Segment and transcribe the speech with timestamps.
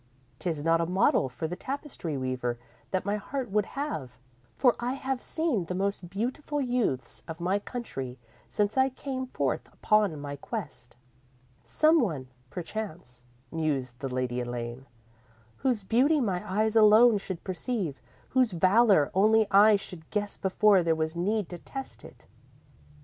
[0.39, 2.57] 'Tis not a model for the tapestry weaver
[2.89, 4.17] that my heart would have,
[4.55, 8.17] for I have seen the most beautiful youths of my country
[8.49, 10.95] since I came forth upon my quest._
[11.65, 14.87] _"Some one, perchance," mused the Lady Elaine,
[15.57, 20.95] "whose beauty my eyes alone should perceive, whose valour only I should guess before there
[20.95, 22.25] was need to test it.